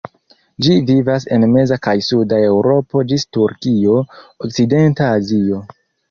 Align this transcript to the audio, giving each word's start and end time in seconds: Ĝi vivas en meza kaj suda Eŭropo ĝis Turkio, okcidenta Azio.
Ĝi 0.67 0.75
vivas 0.85 1.25
en 1.35 1.43
meza 1.57 1.75
kaj 1.87 1.93
suda 2.07 2.39
Eŭropo 2.45 3.03
ĝis 3.11 3.25
Turkio, 3.37 3.99
okcidenta 4.47 5.11
Azio. 5.19 5.61